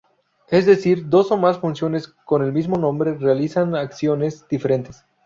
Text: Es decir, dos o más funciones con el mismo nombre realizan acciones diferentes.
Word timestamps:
Es 0.49 0.65
decir, 0.65 1.09
dos 1.09 1.29
o 1.31 1.37
más 1.37 1.59
funciones 1.59 2.07
con 2.07 2.41
el 2.41 2.51
mismo 2.51 2.75
nombre 2.75 3.15
realizan 3.19 3.75
acciones 3.75 4.47
diferentes. 4.49 5.05